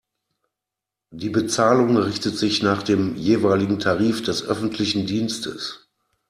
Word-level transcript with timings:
Die 1.11 1.29
Bezahlung 1.29 1.95
richtet 1.95 2.35
sich 2.35 2.63
nach 2.63 2.81
dem 2.81 3.15
jeweiligen 3.17 3.77
Tarif 3.77 4.23
des 4.23 4.41
öffentlichen 4.43 5.05
Dienstes. 5.05 5.87